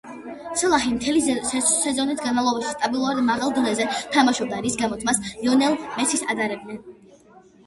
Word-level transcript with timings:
სალაჰი 0.59 0.93
მთელი 0.93 1.19
სეზონის 1.25 2.21
განმავლობაში 2.23 2.71
სტაბილურად 2.77 3.21
მაღალ 3.27 3.53
დონეზე 3.59 3.87
თამაშობდა, 4.17 4.63
რის 4.65 4.79
გამოც 4.81 5.07
მას 5.11 5.21
ლიონელ 5.29 5.79
მესის 5.85 6.27
ადარებდნენ. 6.35 6.83